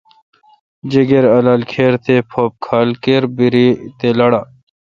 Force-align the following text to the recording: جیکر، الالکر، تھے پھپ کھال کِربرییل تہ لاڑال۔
جیکر، 0.91 1.23
الالکر، 1.35 1.91
تھے 2.03 2.15
پھپ 2.29 2.51
کھال 2.65 2.89
کِربرییل 3.03 3.73
تہ 3.97 4.07
لاڑال۔ 4.17 4.45